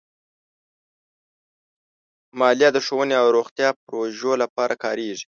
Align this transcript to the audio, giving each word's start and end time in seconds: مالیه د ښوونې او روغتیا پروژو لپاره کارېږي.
مالیه 2.39 2.69
د 2.73 2.77
ښوونې 2.85 3.15
او 3.21 3.27
روغتیا 3.37 3.69
پروژو 3.83 4.31
لپاره 4.43 4.73
کارېږي. 4.83 5.25